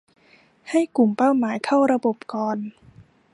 [0.69, 2.57] ให้กลุ่มเป้าหมายเข้าระบบก่อน